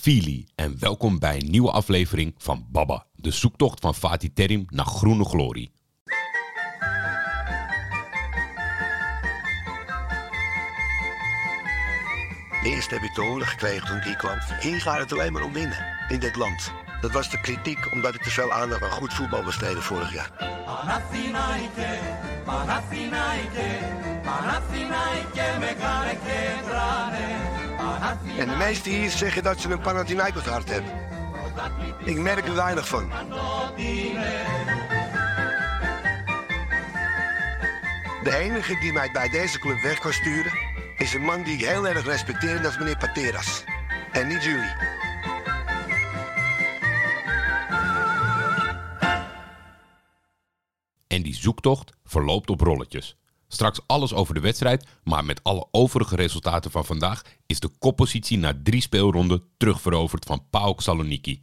[0.00, 4.86] Fili en welkom bij een nieuwe aflevering van Baba, de zoektocht van Fatih Terim naar
[4.86, 5.72] groene glorie.
[12.64, 14.38] Eerst heb ik te horen gekregen toen ik hier kwam.
[14.60, 16.72] Hier gaat het alleen maar om winnen in dit land.
[17.00, 20.30] Dat was de kritiek omdat ik te veel aandacht aan goed voetbal besteedde vorig jaar.
[28.38, 30.90] En de meesten hier zeggen dat ze een Panathinaikos hart hebben.
[32.04, 33.08] Ik merk er weinig van.
[38.22, 40.52] De enige die mij bij deze club weg kan sturen...
[40.96, 43.64] is een man die ik heel erg respecteer dat is meneer Pateras.
[44.12, 44.72] En niet jullie.
[51.06, 53.16] En die zoektocht verloopt op rolletjes.
[53.54, 58.38] Straks alles over de wedstrijd, maar met alle overige resultaten van vandaag is de koppositie
[58.38, 61.40] na drie speelronden terugveroverd van PAOK Saloniki.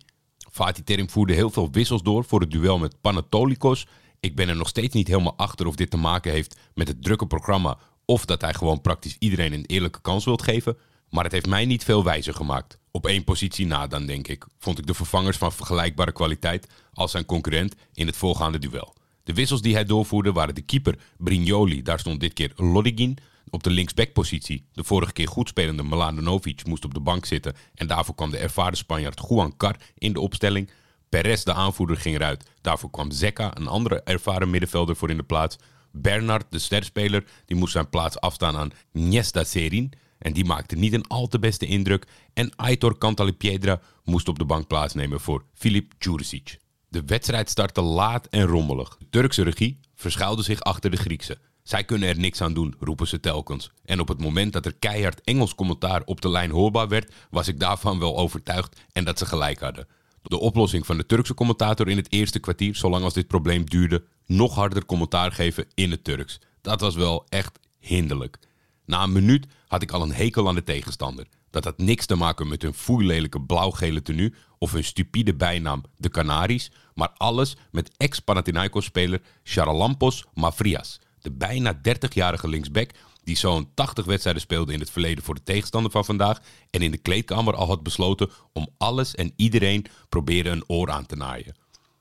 [0.51, 3.87] Fatih Terim voerde heel veel wissels door voor het duel met Panatolikos.
[4.19, 7.03] Ik ben er nog steeds niet helemaal achter of dit te maken heeft met het
[7.03, 10.77] drukke programma of dat hij gewoon praktisch iedereen een eerlijke kans wilt geven.
[11.09, 12.77] Maar het heeft mij niet veel wijzer gemaakt.
[12.91, 17.11] Op één positie na dan, denk ik, vond ik de vervangers van vergelijkbare kwaliteit als
[17.11, 18.93] zijn concurrent in het voorgaande duel.
[19.23, 23.17] De wissels die hij doorvoerde waren de keeper Brignoli, daar stond dit keer Lodigin.
[23.49, 27.87] Op de linksbackpositie, de vorige keer goed spelende Mladenovic moest op de bank zitten en
[27.87, 30.69] daarvoor kwam de ervaren Spanjaard Juan Car in de opstelling.
[31.09, 32.49] Perez, de aanvoerder, ging eruit.
[32.61, 35.57] Daarvoor kwam Zeka, een andere ervaren middenvelder, voor in de plaats.
[35.91, 39.91] Bernard, de sterspeler, die moest zijn plaats afstaan aan Niesta Serin.
[40.17, 42.07] En die maakte niet een al te beste indruk.
[42.33, 46.59] En Aitor Cantalipiedra moest op de bank plaatsnemen voor Filip Djuricic.
[46.91, 48.97] De wedstrijd startte laat en rommelig.
[48.99, 51.37] De Turkse regie verschuilde zich achter de Griekse.
[51.63, 53.71] Zij kunnen er niks aan doen, roepen ze telkens.
[53.85, 57.47] En op het moment dat er keihard Engels commentaar op de lijn hoorbaar werd, was
[57.47, 59.87] ik daarvan wel overtuigd en dat ze gelijk hadden.
[60.21, 64.03] De oplossing van de Turkse commentator in het eerste kwartier, zolang als dit probleem duurde,
[64.25, 66.39] nog harder commentaar geven in het Turks.
[66.61, 68.37] Dat was wel echt hinderlijk.
[68.85, 71.27] Na een minuut had ik al een hekel aan de tegenstander.
[71.49, 76.09] Dat had niks te maken met hun foeilelijke blauw-gele tenue of hun stupide bijnaam de
[76.09, 82.91] Canaries, maar alles met ex-Panathinaikos-speler Charalampos Mavrias, de bijna 30-jarige linksback
[83.23, 86.39] die zo'n 80 wedstrijden speelde in het verleden voor de tegenstander van vandaag
[86.69, 91.05] en in de kleedkamer al had besloten om alles en iedereen proberen een oor aan
[91.05, 91.55] te naaien.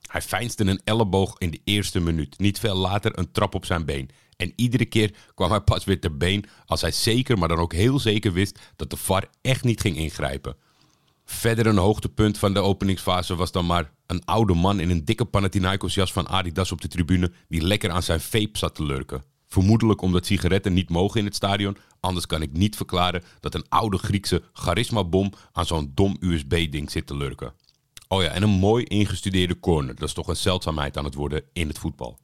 [0.07, 3.85] Hij feinste een elleboog in de eerste minuut, niet veel later een trap op zijn
[3.85, 4.09] been.
[4.37, 7.73] En iedere keer kwam hij pas weer ter been als hij zeker, maar dan ook
[7.73, 10.55] heel zeker wist dat de VAR echt niet ging ingrijpen.
[11.31, 15.25] Verder een hoogtepunt van de openingsfase was dan maar een oude man in een dikke
[15.25, 19.23] Panathinaikos jas van Adidas op de tribune die lekker aan zijn vape zat te lurken.
[19.47, 23.65] Vermoedelijk omdat sigaretten niet mogen in het stadion, anders kan ik niet verklaren dat een
[23.69, 27.53] oude Griekse charisma-bom aan zo'n dom USB-ding zit te lurken.
[28.07, 31.43] Oh ja, en een mooi ingestudeerde corner, dat is toch een zeldzaamheid aan het worden
[31.53, 32.19] in het voetbal.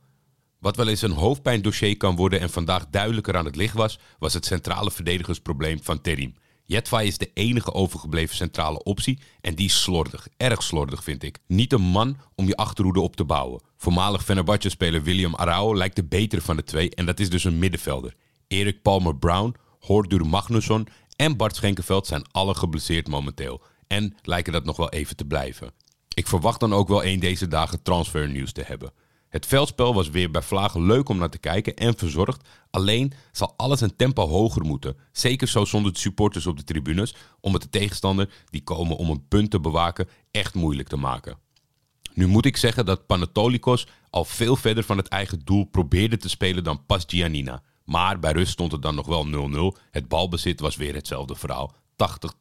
[0.60, 4.34] Wat wel eens een hoofdpijndossier kan worden en vandaag duidelijker aan het licht was, was
[4.34, 6.36] het centrale verdedigersprobleem van Terim.
[6.68, 10.28] Jetvay is de enige overgebleven centrale optie en die is slordig.
[10.38, 11.40] Erg slordig vind ik.
[11.48, 13.62] Niet een man om je achterhoede op te bouwen.
[13.78, 17.60] Voormalig Fenerbahce-speler William Arao lijkt de betere van de twee en dat is dus een
[17.60, 18.16] middenvelder.
[18.48, 23.62] Erik Palmer-Brown, Hordur Magnusson en Bart Schenkenveld zijn alle geblesseerd momenteel.
[23.88, 25.72] En lijken dat nog wel even te blijven.
[26.14, 28.92] Ik verwacht dan ook wel een deze dagen transfernieuws te hebben.
[29.30, 32.48] Het veldspel was weer bij Vlagen leuk om naar te kijken en verzorgd.
[32.70, 34.98] Alleen zal alles een tempo hoger moeten.
[35.12, 37.16] Zeker zo zonder de supporters op de tribunes.
[37.40, 41.38] Om het de tegenstander die komen om een punt te bewaken echt moeilijk te maken.
[42.14, 46.30] Nu moet ik zeggen dat Panatolikos al veel verder van het eigen doel probeerde te
[46.30, 47.62] spelen dan Pas Giannina.
[47.86, 49.82] Maar bij rust stond het dan nog wel 0-0.
[49.92, 51.76] Het balbezit was weer hetzelfde verhaal.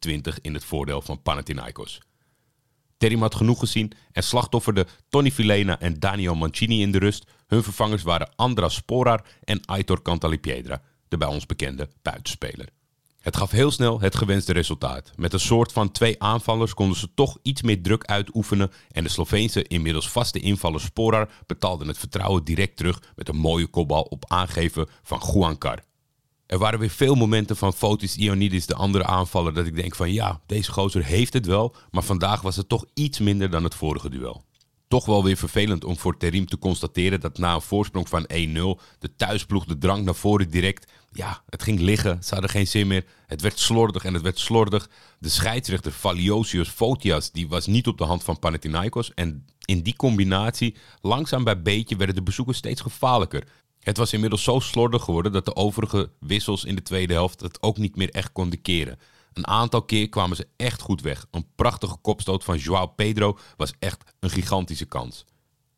[0.08, 2.00] 80-20 in het voordeel van Panathinaikos.
[2.96, 7.26] Terim had genoeg gezien en slachtofferde Tony Filena en Daniel Mancini in de rust.
[7.46, 12.68] Hun vervangers waren Andras Sporar en Aitor Cantalipiedra, de bij ons bekende buitenspeler.
[13.20, 15.12] Het gaf heel snel het gewenste resultaat.
[15.16, 19.08] Met een soort van twee aanvallers konden ze toch iets meer druk uitoefenen en de
[19.08, 24.24] Sloveense inmiddels vaste invaller Sporar betaalde het vertrouwen direct terug met een mooie kopbal op
[24.28, 25.82] aangeven van Juan Car.
[26.46, 30.12] Er waren weer veel momenten van Fotis Ionidis, de andere aanvaller, dat ik denk van
[30.12, 33.74] ja, deze gozer heeft het wel, maar vandaag was het toch iets minder dan het
[33.74, 34.44] vorige duel.
[34.88, 38.82] Toch wel weer vervelend om voor Terim te constateren dat na een voorsprong van 1-0
[38.98, 42.86] de thuisploeg de drank naar voren direct, ja, het ging liggen, ze hadden geen zin
[42.86, 44.88] meer, het werd slordig en het werd slordig.
[45.18, 49.96] De scheidsrechter Valiosius Fotias, die was niet op de hand van Panathinaikos en in die
[49.96, 53.46] combinatie, langzaam bij beetje, werden de bezoekers steeds gevaarlijker.
[53.86, 57.62] Het was inmiddels zo slordig geworden dat de overige wissels in de tweede helft het
[57.62, 58.98] ook niet meer echt konden keren.
[59.32, 61.26] Een aantal keer kwamen ze echt goed weg.
[61.30, 65.24] Een prachtige kopstoot van Joao Pedro was echt een gigantische kans.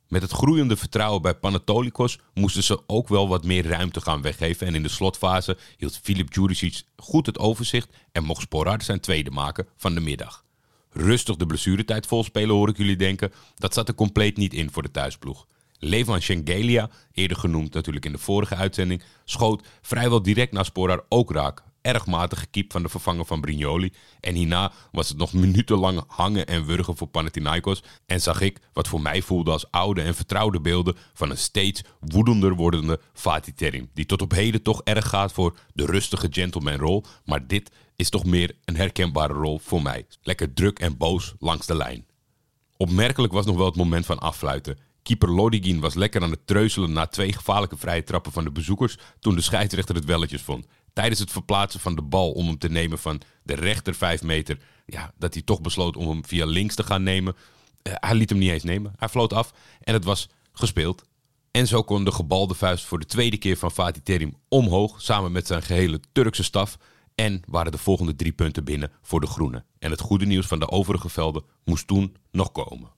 [0.07, 4.67] Met het groeiende vertrouwen bij Panatolikos moesten ze ook wel wat meer ruimte gaan weggeven.
[4.67, 9.31] En in de slotfase hield Filip Juricic goed het overzicht en mocht Sporard zijn tweede
[9.31, 10.45] maken van de middag.
[10.91, 13.33] Rustig de blessuretijd volspelen hoor ik jullie denken.
[13.55, 15.47] Dat zat er compleet niet in voor de thuisploeg.
[15.79, 21.33] Levan Schengelia, eerder genoemd natuurlijk in de vorige uitzending, schoot vrijwel direct na Sporar ook
[21.33, 21.63] raak.
[21.81, 23.93] Erg matige keep van de vervanger van Brignoli.
[24.21, 27.83] En hierna was het nog minutenlang hangen en wurgen voor Panathinaikos.
[28.07, 31.83] En zag ik wat voor mij voelde als oude en vertrouwde beelden van een steeds
[32.01, 33.91] woedender wordende Fatih Terim.
[33.95, 37.05] Die tot op heden toch erg gaat voor de rustige gentleman rol.
[37.25, 40.07] Maar dit is toch meer een herkenbare rol voor mij.
[40.23, 42.07] Lekker druk en boos langs de lijn.
[42.77, 44.79] Opmerkelijk was nog wel het moment van affluiten.
[45.09, 48.97] Keeper Lodigin was lekker aan het treuzelen na twee gevaarlijke vrije trappen van de bezoekers
[49.21, 50.67] toen de scheidsrechter het welletjes vond.
[50.93, 54.59] Tijdens het verplaatsen van de bal om hem te nemen van de rechter 5 meter,
[54.87, 57.37] ja, dat hij toch besloot om hem via links te gaan nemen.
[57.83, 58.93] Uh, hij liet hem niet eens nemen.
[58.97, 61.05] Hij floot af en het was gespeeld.
[61.51, 65.33] En zo kon de gebalde vuist voor de tweede keer van Fatih Terim omhoog, samen
[65.33, 66.79] met zijn gehele Turkse staf.
[67.15, 69.65] En waren de volgende drie punten binnen voor de Groenen.
[69.79, 72.97] En het goede nieuws van de overige velden moest toen nog komen.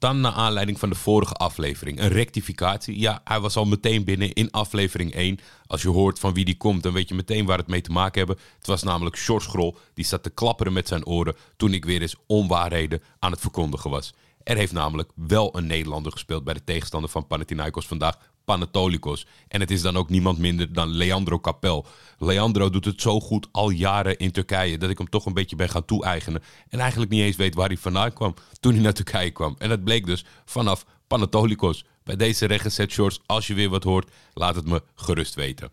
[0.00, 2.00] Dan naar aanleiding van de vorige aflevering.
[2.00, 2.98] Een rectificatie.
[2.98, 5.38] Ja, hij was al meteen binnen in aflevering 1.
[5.66, 7.90] Als je hoort van wie die komt, dan weet je meteen waar het mee te
[7.90, 8.44] maken hebben.
[8.58, 9.76] Het was namelijk George Grol.
[9.94, 13.90] Die zat te klapperen met zijn oren toen ik weer eens onwaarheden aan het verkondigen
[13.90, 14.14] was.
[14.42, 18.16] Er heeft namelijk wel een Nederlander gespeeld bij de tegenstander van Panathinaikos vandaag.
[18.50, 19.26] Panatolikos.
[19.48, 21.86] En het is dan ook niemand minder dan Leandro Capel.
[22.18, 25.56] Leandro doet het zo goed al jaren in Turkije dat ik hem toch een beetje
[25.56, 26.42] ben gaan toe-eigenen.
[26.68, 29.54] En eigenlijk niet eens weet waar hij vandaan kwam toen hij naar Turkije kwam.
[29.58, 31.84] En dat bleek dus vanaf Panatolikos.
[32.04, 35.70] Bij deze rechtgezet shorts, als je weer wat hoort, laat het me gerust weten.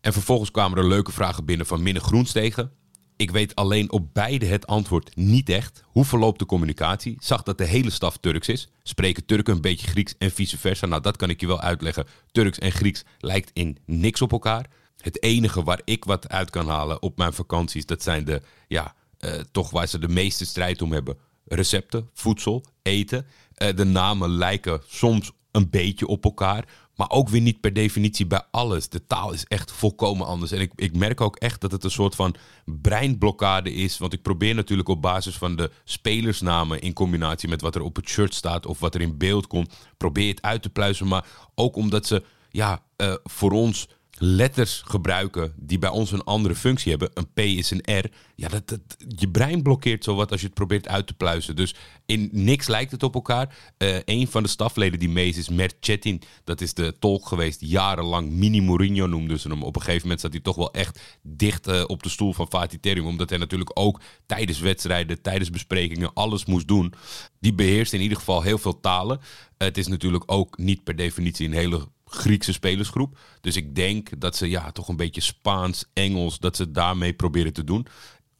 [0.00, 2.70] En vervolgens kwamen er leuke vragen binnen van Minne Groenstegen.
[3.16, 5.82] Ik weet alleen op beide het antwoord niet echt.
[5.86, 7.16] Hoe verloopt de communicatie?
[7.20, 8.68] Zag dat de hele staf Turks is.
[8.82, 10.86] Spreken Turken een beetje Grieks en vice versa?
[10.86, 12.06] Nou, dat kan ik je wel uitleggen.
[12.32, 14.66] Turks en Grieks lijkt in niks op elkaar.
[15.00, 18.94] Het enige waar ik wat uit kan halen op mijn vakanties, dat zijn de, ja,
[19.20, 21.18] uh, toch waar ze de meeste strijd om hebben.
[21.44, 23.26] Recepten, voedsel, eten.
[23.56, 26.64] Uh, de namen lijken soms een beetje op elkaar.
[26.96, 28.88] Maar ook weer niet per definitie bij alles.
[28.88, 30.52] De taal is echt volkomen anders.
[30.52, 32.34] En ik, ik merk ook echt dat het een soort van
[32.64, 33.98] breinblokkade is.
[33.98, 37.96] Want ik probeer natuurlijk op basis van de spelersnamen in combinatie met wat er op
[37.96, 41.06] het shirt staat of wat er in beeld komt, probeer het uit te pluizen.
[41.06, 46.54] Maar ook omdat ze ja, uh, voor ons letters gebruiken die bij ons een andere
[46.54, 47.10] functie hebben.
[47.14, 48.10] Een P is een R.
[48.34, 48.78] Ja, dat,
[49.08, 51.56] je brein blokkeert zo wat als je het probeert uit te pluizen.
[51.56, 51.74] Dus
[52.06, 53.56] in niks lijkt het op elkaar.
[53.78, 56.18] Uh, een van de stafleden die mee is, is.
[56.44, 58.30] Dat is de tolk geweest, jarenlang.
[58.30, 59.62] Mini Mourinho noemden ze hem.
[59.62, 62.48] Op een gegeven moment zat hij toch wel echt dicht uh, op de stoel van
[62.48, 63.06] Fatih Terim.
[63.06, 66.92] Omdat hij natuurlijk ook tijdens wedstrijden, tijdens besprekingen alles moest doen.
[67.40, 69.20] Die beheerst in ieder geval heel veel talen.
[69.58, 73.18] Het is natuurlijk ook niet per definitie een hele Griekse spelersgroep.
[73.40, 77.52] Dus ik denk dat ze ja, toch een beetje Spaans, Engels, dat ze daarmee proberen
[77.52, 77.86] te doen.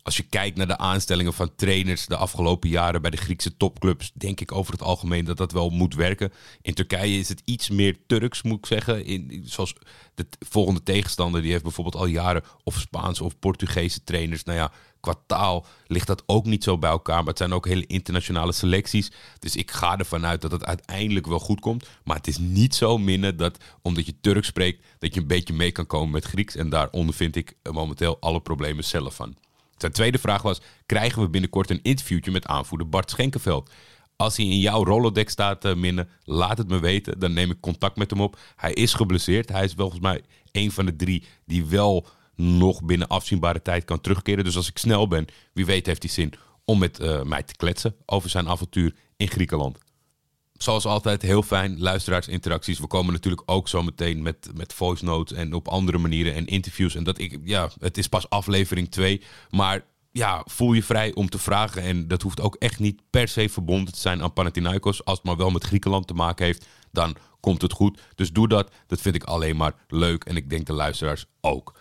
[0.02, 4.12] Als je kijkt naar de aanstellingen van trainers de afgelopen jaren bij de Griekse topclubs,
[4.14, 6.32] denk ik over het algemeen dat dat wel moet werken.
[6.62, 9.04] In Turkije is het iets meer Turks, moet ik zeggen.
[9.04, 9.74] In, zoals
[10.14, 14.44] de volgende tegenstander, die heeft bijvoorbeeld al jaren of Spaanse of Portugese trainers.
[14.44, 14.72] Nou ja,
[15.06, 17.18] qua taal ligt dat ook niet zo bij elkaar.
[17.18, 19.12] Maar het zijn ook hele internationale selecties.
[19.38, 21.88] Dus ik ga ervan uit dat het uiteindelijk wel goed komt.
[22.04, 25.54] Maar het is niet zo minder dat omdat je Turks spreekt, dat je een beetje
[25.54, 26.56] mee kan komen met Grieks.
[26.56, 29.36] En daar ondervind ik momenteel alle problemen zelf van.
[29.76, 33.70] Zijn tweede vraag was: krijgen we binnenkort een interviewtje met aanvoerder Bart Schenkenveld?
[34.16, 37.18] Als hij in jouw Rolodex staat, uh, Minne, laat het me weten.
[37.18, 38.38] Dan neem ik contact met hem op.
[38.56, 39.48] Hij is geblesseerd.
[39.48, 44.00] Hij is volgens mij een van de drie die wel nog binnen afzienbare tijd kan
[44.00, 44.44] terugkeren.
[44.44, 46.32] Dus als ik snel ben, wie weet heeft hij zin
[46.64, 49.78] om met uh, mij te kletsen over zijn avontuur in Griekenland.
[50.52, 52.78] Zoals altijd heel fijn, luisteraarsinteracties.
[52.78, 56.46] We komen natuurlijk ook zo meteen met, met voice notes en op andere manieren en
[56.46, 56.94] interviews.
[56.94, 59.22] En dat ik, ja, het is pas aflevering 2.
[59.50, 61.82] Maar ja, voel je vrij om te vragen.
[61.82, 65.04] En dat hoeft ook echt niet per se verbonden te zijn aan Panathinaikos.
[65.04, 68.00] Als het maar wel met Griekenland te maken heeft, dan komt het goed.
[68.14, 68.72] Dus doe dat.
[68.86, 70.24] Dat vind ik alleen maar leuk.
[70.24, 71.78] En ik denk de luisteraars ook.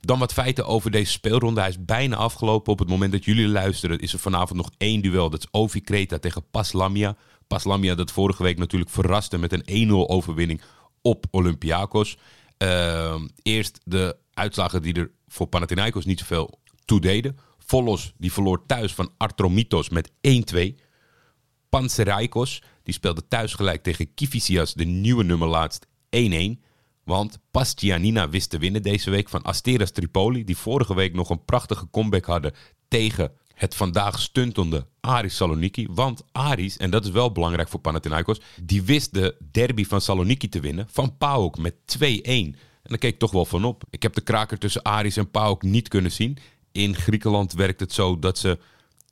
[0.00, 1.60] Dan wat feiten over deze speelronde.
[1.60, 2.72] Hij is bijna afgelopen.
[2.72, 5.30] Op het moment dat jullie luisteren is er vanavond nog één duel.
[5.30, 7.16] Dat is Ovi Kreta tegen Paslamia.
[7.46, 10.60] Paslamia dat vorige week natuurlijk verraste met een 1-0 overwinning
[11.02, 12.16] op Olympiakos.
[12.58, 17.38] Uh, eerst de uitslagen die er voor Panathinaikos niet zoveel toe deden.
[17.58, 20.10] Volos die verloor thuis van Artromitos met
[20.54, 20.58] 1-2.
[21.68, 25.88] Panseraikos die speelde thuis gelijk tegen Kifisias, de nieuwe nummer laatst, 1-1.
[27.08, 31.44] Want Pastianina wist te winnen deze week van Asteras Tripoli, die vorige week nog een
[31.44, 32.54] prachtige comeback hadden
[32.88, 35.86] tegen het vandaag stuntende Aris Saloniki.
[35.90, 40.48] Want Aris, en dat is wel belangrijk voor Panathinaikos, die wist de derby van Saloniki
[40.48, 42.00] te winnen van PAOK met 2-1.
[42.02, 43.82] En daar keek ik toch wel van op.
[43.90, 46.38] Ik heb de kraker tussen Aris en PAOK niet kunnen zien.
[46.72, 48.58] In Griekenland werkt het zo dat ze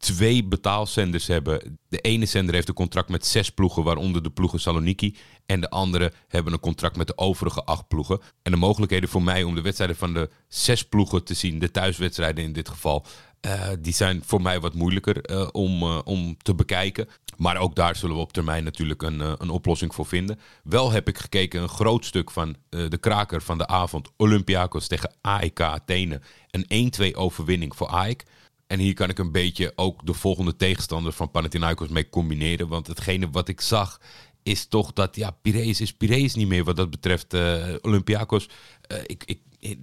[0.06, 1.78] twee betaalzenders hebben.
[1.88, 5.16] De ene zender heeft een contract met zes ploegen, waaronder de ploegen Saloniki.
[5.46, 8.20] En de andere hebben een contract met de overige acht ploegen.
[8.42, 11.70] En de mogelijkheden voor mij om de wedstrijden van de zes ploegen te zien, de
[11.70, 13.06] thuiswedstrijden in dit geval,
[13.46, 17.08] uh, die zijn voor mij wat moeilijker uh, om, uh, om te bekijken.
[17.36, 20.40] Maar ook daar zullen we op termijn natuurlijk een, een oplossing voor vinden.
[20.62, 24.10] Wel heb ik gekeken een groot stuk van de kraker van de avond.
[24.16, 26.20] Olympiakos tegen AEK Athene.
[26.50, 28.25] Een 1-2 overwinning voor AEK.
[28.66, 32.68] En hier kan ik een beetje ook de volgende tegenstander van Panathinaikos mee combineren.
[32.68, 34.00] Want hetgene wat ik zag
[34.42, 38.49] is toch dat ja, is Piraeus niet meer wat dat betreft uh, Olympiakos.
[38.92, 39.40] Uh, ik, ik,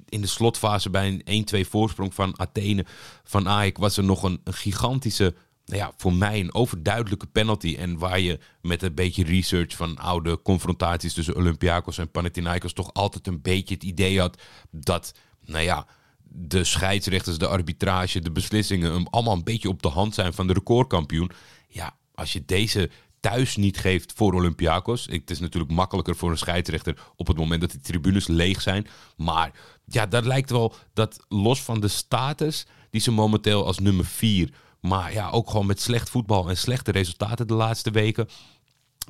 [0.09, 2.85] in de slotfase bij een 1-2 voorsprong van Athene,
[3.23, 5.35] van AEK, was er nog een, een gigantische,
[5.65, 7.75] nou ja, voor mij een overduidelijke penalty.
[7.79, 12.93] En waar je met een beetje research van oude confrontaties tussen Olympiakos en Panathinaikos toch
[12.93, 15.13] altijd een beetje het idee had dat,
[15.45, 15.87] nou ja
[16.35, 20.53] de scheidsrechters, de arbitrage, de beslissingen allemaal een beetje op de hand zijn van de
[20.53, 21.31] recordkampioen.
[21.67, 22.89] Ja, als je deze
[23.23, 25.07] thuis niet geeft voor Olympiakos.
[25.09, 28.87] Het is natuurlijk makkelijker voor een scheidsrechter op het moment dat de tribunes leeg zijn.
[29.17, 29.51] Maar
[29.85, 34.53] ja, dat lijkt wel dat los van de status die ze momenteel als nummer 4,
[34.79, 38.27] maar ja, ook gewoon met slecht voetbal en slechte resultaten de laatste weken,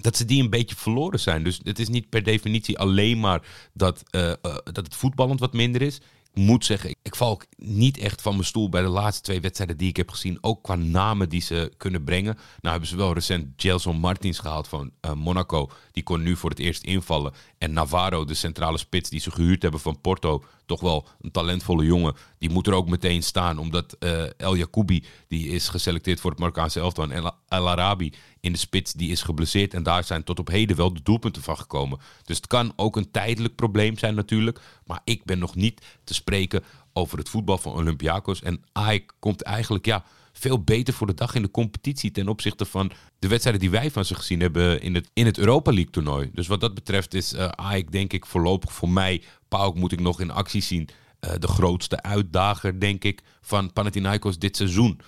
[0.02, 1.44] dat ze die een beetje verloren zijn.
[1.44, 3.42] Dus het is niet per definitie alleen maar
[3.74, 6.02] dat, uh, uh, dat het voetballend wat minder is
[6.34, 9.78] moet zeggen, ik val ook niet echt van mijn stoel bij de laatste twee wedstrijden
[9.78, 10.38] die ik heb gezien.
[10.42, 12.34] Ook qua namen die ze kunnen brengen.
[12.34, 15.70] Nou hebben ze wel recent Gelson Martins gehaald van uh, Monaco.
[15.92, 17.34] Die kon nu voor het eerst invallen.
[17.58, 20.44] En Navarro, de centrale spits die ze gehuurd hebben van Porto.
[20.66, 22.16] Toch wel een talentvolle jongen.
[22.38, 23.58] Die moet er ook meteen staan.
[23.58, 27.12] Omdat uh, El Jacoubi, die is geselecteerd voor het Marokkaanse elftal.
[27.12, 29.74] En El Arabi in de spits, die is geblesseerd.
[29.74, 32.00] En daar zijn tot op heden wel de doelpunten van gekomen.
[32.24, 34.60] Dus het kan ook een tijdelijk probleem zijn natuurlijk.
[34.86, 38.42] Maar ik ben nog niet te spreken over het voetbal van Olympiakos.
[38.42, 40.04] En AEK komt eigenlijk ja,
[40.34, 43.92] veel beter voor de dag in de competitie ten opzichte van de wedstrijden die wij
[43.92, 46.30] van ze gezien hebben in het, in het Europa League toernooi.
[46.34, 50.00] Dus wat dat betreft is uh, AEK denk ik voorlopig voor mij, Pauk moet ik
[50.00, 55.00] nog in actie zien, uh, de grootste uitdager denk ik van Panathinaikos dit seizoen.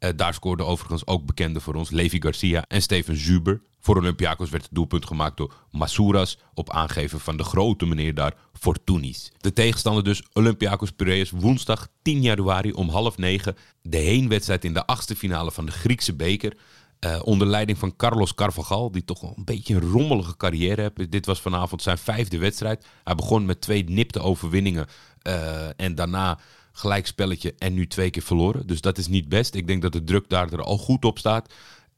[0.00, 3.60] Uh, daar scoorden overigens ook bekende voor ons Levi Garcia en Steven Zuber.
[3.84, 8.34] Voor Olympiakos werd het doelpunt gemaakt door Masouras op aangeven van de grote meneer daar,
[8.52, 9.32] Fortunis.
[9.40, 13.56] De tegenstander dus Olympiakos Piraeus woensdag 10 januari om half negen.
[13.82, 16.56] De heenwedstrijd in de achtste finale van de Griekse beker.
[17.00, 21.10] Uh, onder leiding van Carlos Carvajal, die toch een beetje een rommelige carrière heeft.
[21.12, 22.86] Dit was vanavond zijn vijfde wedstrijd.
[23.04, 24.86] Hij begon met twee nipte overwinningen
[25.22, 26.38] uh, en daarna
[26.72, 28.66] gelijkspelletje en nu twee keer verloren.
[28.66, 29.54] Dus dat is niet best.
[29.54, 31.52] Ik denk dat de druk daar er al goed op staat.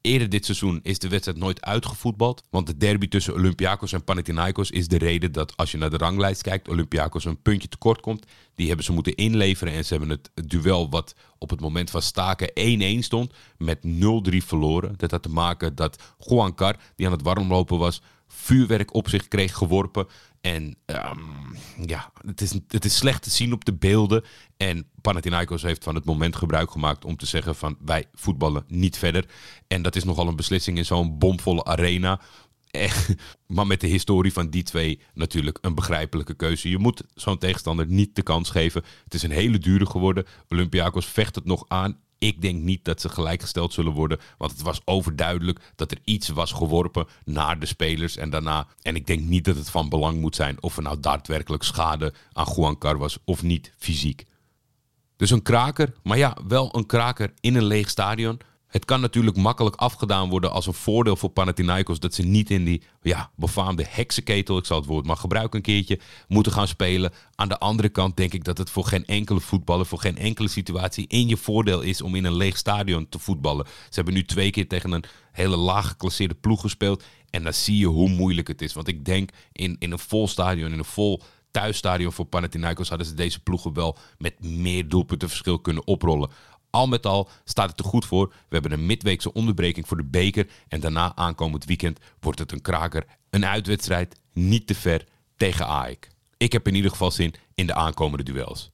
[0.07, 2.43] Eerder dit seizoen is de wedstrijd nooit uitgevoetbald.
[2.51, 5.97] Want de derby tussen Olympiakos en Panathinaikos is de reden dat als je naar de
[5.97, 8.27] ranglijst kijkt, Olympiakos een puntje tekort komt.
[8.55, 12.03] Die hebben ze moeten inleveren en ze hebben het duel wat op het moment van
[12.03, 12.51] staken
[13.01, 14.95] 1-1 stond met 0-3 verloren.
[14.97, 19.29] Dat had te maken dat Juan Car, die aan het warmlopen was, vuurwerk op zich
[19.29, 20.07] kreeg geworpen.
[20.41, 21.57] En um,
[21.87, 24.25] ja, het is, het is slecht te zien op de beelden.
[24.57, 28.99] En Panathinaikos heeft van het moment gebruik gemaakt om te zeggen van wij voetballen niet
[28.99, 29.25] verder.
[29.67, 32.21] En dat is nogal een beslissing in zo'n bomvolle arena.
[33.47, 36.69] maar met de historie van die twee natuurlijk een begrijpelijke keuze.
[36.69, 38.85] Je moet zo'n tegenstander niet de kans geven.
[39.05, 40.27] Het is een hele dure geworden.
[40.49, 42.01] Olympiakos vecht het nog aan.
[42.19, 44.19] Ik denk niet dat ze gelijkgesteld zullen worden.
[44.39, 48.67] Want het was overduidelijk dat er iets was geworpen naar de spelers en daarna.
[48.83, 52.15] En ik denk niet dat het van belang moet zijn of er nou daadwerkelijk schade
[52.33, 54.27] aan Juan Car was of niet fysiek.
[55.17, 58.41] Dus een kraker, maar ja, wel een kraker in een leeg stadion.
[58.67, 62.65] Het kan natuurlijk makkelijk afgedaan worden als een voordeel voor Panathinaikos dat ze niet in
[62.65, 67.13] die ja, befaamde heksenketel, ik zal het woord maar gebruiken een keertje, moeten gaan spelen.
[67.35, 70.49] Aan de andere kant denk ik dat het voor geen enkele voetballer, voor geen enkele
[70.49, 73.67] situatie in je voordeel is om in een leeg stadion te voetballen.
[73.67, 77.79] Ze hebben nu twee keer tegen een hele laag geclasseerde ploeg gespeeld en dan zie
[77.79, 78.73] je hoe moeilijk het is.
[78.73, 83.07] Want ik denk in, in een vol stadion, in een vol thuisstadion voor Panathinaikos hadden
[83.07, 86.31] ze deze ploegen wel met meer doelpuntenverschil kunnen oprollen.
[86.77, 88.29] Al met al staat het er goed voor.
[88.29, 90.47] We hebben een midweekse onderbreking voor de beker.
[90.69, 93.07] En daarna aankomend weekend wordt het een kraker.
[93.31, 95.05] Een uitwedstrijd, niet te ver,
[95.37, 96.09] tegen AEK.
[96.37, 98.71] Ik heb in ieder geval zin in de aankomende duels.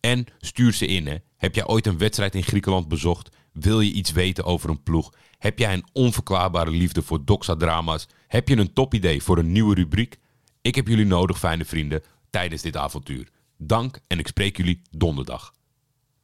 [0.00, 1.16] En stuur ze in, hè.
[1.36, 3.36] Heb jij ooit een wedstrijd in Griekenland bezocht?
[3.52, 5.12] Wil je iets weten over een ploeg?
[5.38, 8.08] Heb jij een onverklaarbare liefde voor doxa-drama's?
[8.26, 10.18] Heb je een topidee voor een nieuwe rubriek?
[10.60, 12.02] Ik heb jullie nodig, fijne vrienden.
[12.30, 13.28] tijdens dit avontuur.
[13.56, 15.52] Dank en ik spreek jullie donderdag.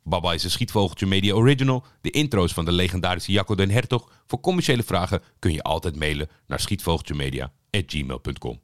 [0.08, 1.84] Baba is een Schietvogeltje Media Original.
[2.00, 4.10] De intro's van de legendarische Jacco den Hertog.
[4.26, 8.60] Voor commerciële vragen kun je altijd mailen naar schietvogeltjemedia.gmail.com.